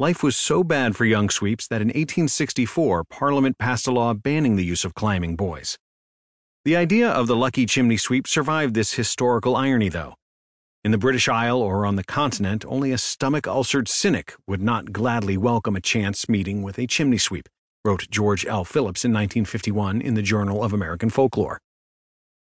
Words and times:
life 0.00 0.22
was 0.22 0.34
so 0.34 0.64
bad 0.64 0.96
for 0.96 1.04
young 1.04 1.28
sweeps 1.28 1.68
that 1.68 1.82
in 1.82 1.88
1864 1.88 3.04
Parliament 3.04 3.58
passed 3.58 3.86
a 3.86 3.92
law 3.92 4.14
banning 4.14 4.56
the 4.56 4.64
use 4.64 4.82
of 4.82 4.94
climbing 4.94 5.36
boys. 5.36 5.76
The 6.64 6.74
idea 6.74 7.10
of 7.10 7.26
the 7.26 7.36
lucky 7.36 7.66
chimney 7.66 7.98
sweep 7.98 8.26
survived 8.26 8.72
this 8.72 8.94
historical 8.94 9.56
irony, 9.56 9.90
though. 9.90 10.14
In 10.82 10.90
the 10.90 10.96
British 10.96 11.28
Isle 11.28 11.60
or 11.60 11.84
on 11.84 11.96
the 11.96 12.04
continent, 12.04 12.64
only 12.66 12.92
a 12.92 12.96
stomach 12.96 13.46
ulcered 13.46 13.88
cynic 13.88 14.32
would 14.46 14.62
not 14.62 14.90
gladly 14.90 15.36
welcome 15.36 15.76
a 15.76 15.82
chance 15.82 16.30
meeting 16.30 16.62
with 16.62 16.78
a 16.78 16.86
chimney 16.86 17.18
sweep, 17.18 17.46
wrote 17.84 18.08
George 18.10 18.46
L. 18.46 18.64
Phillips 18.64 19.04
in 19.04 19.12
1951 19.12 20.00
in 20.00 20.14
the 20.14 20.22
Journal 20.22 20.64
of 20.64 20.72
American 20.72 21.10
Folklore. 21.10 21.60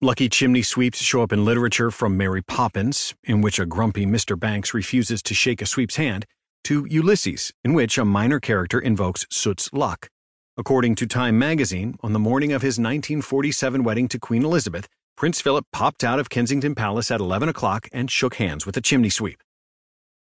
Lucky 0.00 0.30
chimney 0.30 0.62
sweeps 0.62 1.02
show 1.02 1.22
up 1.22 1.34
in 1.34 1.44
literature 1.44 1.90
from 1.90 2.16
Mary 2.16 2.40
Poppins, 2.40 3.14
in 3.24 3.42
which 3.42 3.58
a 3.58 3.66
grumpy 3.66 4.06
Mr. 4.06 4.40
Banks 4.40 4.72
refuses 4.72 5.22
to 5.24 5.34
shake 5.34 5.60
a 5.60 5.66
sweep's 5.66 5.96
hand, 5.96 6.24
to 6.64 6.86
Ulysses, 6.88 7.52
in 7.64 7.74
which 7.74 7.98
a 7.98 8.04
minor 8.04 8.40
character 8.40 8.78
invokes 8.78 9.26
Soot's 9.30 9.72
luck. 9.72 10.08
According 10.56 10.94
to 10.96 11.06
Time 11.06 11.38
magazine, 11.38 11.96
on 12.02 12.12
the 12.12 12.18
morning 12.18 12.52
of 12.52 12.62
his 12.62 12.78
1947 12.78 13.84
wedding 13.84 14.08
to 14.08 14.18
Queen 14.18 14.44
Elizabeth, 14.44 14.88
Prince 15.16 15.40
Philip 15.40 15.66
popped 15.72 16.04
out 16.04 16.18
of 16.18 16.30
Kensington 16.30 16.74
Palace 16.74 17.10
at 17.10 17.20
11 17.20 17.48
o'clock 17.48 17.88
and 17.92 18.10
shook 18.10 18.36
hands 18.36 18.64
with 18.64 18.76
a 18.76 18.80
chimney 18.80 19.10
sweep. 19.10 19.42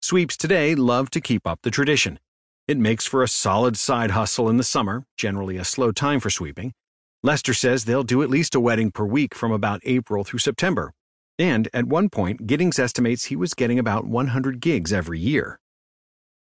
Sweeps 0.02 0.36
today 0.36 0.74
love 0.74 1.10
to 1.10 1.20
keep 1.20 1.46
up 1.46 1.60
the 1.62 1.70
tradition. 1.70 2.18
It 2.68 2.78
makes 2.78 3.06
for 3.06 3.22
a 3.22 3.28
solid 3.28 3.76
side 3.76 4.12
hustle 4.12 4.48
in 4.48 4.56
the 4.56 4.64
summer, 4.64 5.04
generally 5.16 5.56
a 5.56 5.64
slow 5.64 5.92
time 5.92 6.20
for 6.20 6.30
sweeping, 6.30 6.72
Lester 7.22 7.52
says 7.52 7.84
they'll 7.84 8.02
do 8.02 8.22
at 8.22 8.30
least 8.30 8.54
a 8.54 8.60
wedding 8.60 8.90
per 8.90 9.04
week 9.04 9.34
from 9.34 9.52
about 9.52 9.82
April 9.84 10.24
through 10.24 10.38
September. 10.38 10.94
And 11.38 11.68
at 11.74 11.84
one 11.84 12.08
point, 12.08 12.46
Giddings 12.46 12.78
estimates 12.78 13.26
he 13.26 13.36
was 13.36 13.52
getting 13.52 13.78
about 13.78 14.06
100 14.06 14.58
gigs 14.58 14.90
every 14.90 15.20
year. 15.20 15.60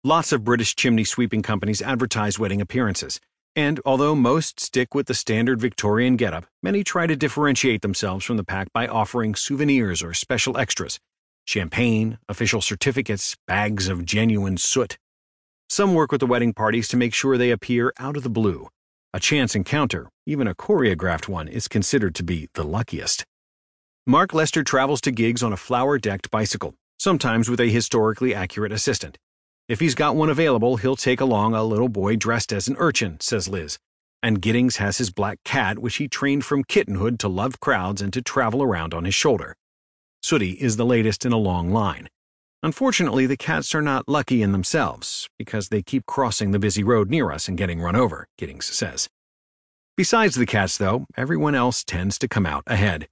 Lots 0.07 0.33
of 0.33 0.45
British 0.45 0.77
chimney 0.77 1.05
sweeping 1.05 1.41
companies 1.41 1.81
advertise 1.81 2.39
wedding 2.39 2.61
appearances. 2.61 3.19
And 3.57 3.81
although 3.87 4.15
most 4.15 4.61
stick 4.61 4.95
with 4.95 5.07
the 5.07 5.15
standard 5.15 5.63
Victorian 5.63 6.17
getup, 6.17 6.45
many 6.63 6.85
try 6.85 7.07
to 7.07 7.17
differentiate 7.17 7.81
themselves 7.81 8.23
from 8.23 8.37
the 8.37 8.45
pack 8.45 8.71
by 8.75 8.87
offering 8.87 9.35
souvenirs 9.35 10.03
or 10.03 10.13
special 10.13 10.59
extras 10.59 11.01
champagne, 11.47 12.19
official 12.29 12.61
certificates, 12.61 13.35
bags 13.47 13.89
of 13.89 14.05
genuine 14.05 14.59
soot. 14.59 14.99
Some 15.71 15.95
work 15.95 16.13
with 16.13 16.21
the 16.21 16.27
wedding 16.27 16.53
parties 16.53 16.87
to 16.89 16.99
make 16.99 17.15
sure 17.15 17.39
they 17.39 17.51
appear 17.51 17.91
out 17.99 18.19
of 18.19 18.25
the 18.25 18.31
blue, 18.31 18.69
a 19.15 19.21
chance 19.21 19.55
encounter, 19.55 20.11
even 20.27 20.47
a 20.47 20.55
choreographed 20.55 21.29
one, 21.29 21.49
is 21.49 21.67
considered 21.67 22.15
to 22.17 22.23
be 22.23 22.51
the 22.53 22.65
luckiest. 22.65 23.25
Mark 24.07 24.35
Lester 24.35 24.63
travels 24.63 25.01
to 25.01 25.11
gigs 25.11 25.43
on 25.43 25.55
a 25.55 25.59
flower 25.59 25.99
decked 25.99 26.31
bicycle, 26.31 26.75
sometimes 26.99 27.49
with 27.49 27.61
a 27.61 27.71
historically 27.71 28.35
accurate 28.35 28.73
assistant. 28.73 29.17
If 29.67 29.81
he's 29.81 29.95
got 29.95 30.15
one 30.15 30.29
available, 30.29 30.77
he'll 30.77 30.95
take 30.95 31.23
along 31.23 31.55
a 31.55 31.65
little 31.65 31.89
boy 31.89 32.17
dressed 32.17 32.53
as 32.53 32.69
an 32.69 32.77
urchin, 32.79 33.19
says 33.21 33.49
Liz. 33.49 33.79
And 34.23 34.43
Giddings 34.43 34.77
has 34.77 34.99
his 34.99 35.11
black 35.11 35.39
cat, 35.43 35.79
which 35.79 35.97
he 35.97 36.07
trained 36.07 36.45
from 36.45 36.65
kittenhood 36.65 37.19
to 37.21 37.29
love 37.29 37.61
crowds 37.61 38.03
and 38.03 38.13
to 38.13 38.21
travel 38.21 38.63
around 38.63 38.93
on 38.93 39.07
his 39.07 39.15
shoulder. 39.15 39.57
Sooty 40.23 40.53
is 40.53 40.77
the 40.77 40.85
latest 40.85 41.25
in 41.25 41.33
a 41.33 41.39
long 41.39 41.71
line. 41.71 42.09
Unfortunately, 42.63 43.27
the 43.27 43.37
cats 43.37 43.75
are 43.75 43.83
not 43.83 44.09
lucky 44.09 44.43
in 44.43 44.53
themselves, 44.53 45.29
because 45.39 45.69
they 45.69 45.83
keep 45.83 46.07
crossing 46.07 46.51
the 46.51 46.59
busy 46.59 46.83
road 46.83 47.11
near 47.11 47.31
us 47.31 47.49
and 47.49 47.59
getting 47.59 47.81
run 47.81 47.97
over, 47.97 48.27
Giddings 48.39 48.67
says. 48.67 49.09
Besides 49.97 50.35
the 50.35 50.47
cats, 50.47 50.77
though, 50.77 51.07
everyone 51.17 51.55
else 51.55 51.85
tends 51.85 52.19
to 52.19 52.29
come 52.29 52.47
out 52.47 52.65
ahead. 52.67 53.09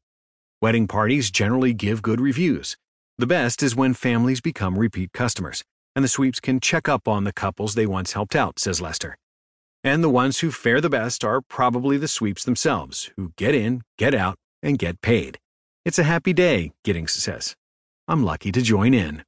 Wedding 0.60 0.88
parties 0.88 1.30
generally 1.30 1.72
give 1.74 2.02
good 2.02 2.20
reviews. 2.20 2.76
The 3.18 3.26
best 3.26 3.62
is 3.62 3.76
when 3.76 3.94
families 3.94 4.40
become 4.40 4.78
repeat 4.78 5.12
customers, 5.12 5.62
and 5.94 6.04
the 6.04 6.08
sweeps 6.08 6.40
can 6.40 6.60
check 6.60 6.88
up 6.88 7.06
on 7.06 7.24
the 7.24 7.32
couples 7.32 7.74
they 7.74 7.86
once 7.86 8.12
helped 8.12 8.34
out, 8.34 8.58
says 8.58 8.80
Lester. 8.80 9.16
And 9.84 10.02
the 10.02 10.08
ones 10.08 10.40
who 10.40 10.50
fare 10.50 10.80
the 10.80 10.90
best 10.90 11.24
are 11.24 11.40
probably 11.40 11.96
the 11.96 12.08
sweeps 12.08 12.44
themselves, 12.44 13.10
who 13.16 13.32
get 13.36 13.54
in, 13.54 13.82
get 13.98 14.14
out, 14.14 14.36
and 14.62 14.78
get 14.78 15.00
paid. 15.00 15.38
It's 15.84 15.98
a 15.98 16.04
happy 16.04 16.32
day, 16.32 16.72
Giddings 16.84 17.12
says. 17.12 17.56
I'm 18.06 18.22
lucky 18.22 18.52
to 18.52 18.62
join 18.62 18.94
in. 18.94 19.22